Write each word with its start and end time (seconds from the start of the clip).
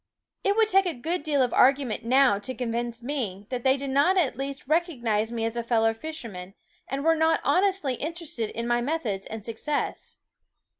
It 0.43 0.55
would 0.55 0.67
take 0.67 0.87
a 0.87 0.95
good 0.95 1.21
deal 1.21 1.43
of 1.43 1.53
argument 1.53 2.03
now 2.03 2.39
to 2.39 2.55
convince 2.55 3.03
me 3.03 3.45
that 3.49 3.63
they 3.63 3.77
did 3.77 3.91
not 3.91 4.17
at 4.17 4.35
last 4.35 4.67
rec 4.67 4.87
ognize 4.87 5.31
me 5.31 5.45
as 5.45 5.55
a 5.55 5.61
fellow 5.61 5.93
fisherman, 5.93 6.55
and 6.87 7.03
were 7.05 7.15
not 7.15 7.39
honestly 7.43 7.93
interested 7.93 8.49
in 8.49 8.65
my 8.67 8.81
methods 8.81 9.27
and 9.27 9.45
success. 9.45 10.17